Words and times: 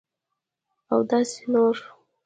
اوداسي 0.93 1.35
نور 1.51 1.75